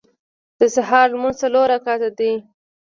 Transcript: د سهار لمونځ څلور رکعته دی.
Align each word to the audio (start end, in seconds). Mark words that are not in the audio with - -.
د 0.59 0.61
سهار 0.75 1.07
لمونځ 1.13 1.35
څلور 1.41 1.65
رکعته 1.73 2.09
دی. 2.17 2.33